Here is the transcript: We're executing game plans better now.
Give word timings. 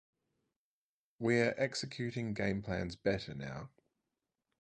We're 1.19 1.53
executing 1.59 2.33
game 2.33 2.63
plans 2.63 2.95
better 2.95 3.35
now. 3.35 3.69